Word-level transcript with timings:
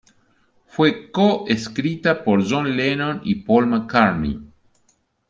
Fue 0.65 1.11
co-escrita 1.11 2.23
por 2.23 2.43
John 2.49 2.75
Lennon 2.75 3.21
y 3.23 3.35
Paul 3.35 3.67
McCartney. 3.67 4.41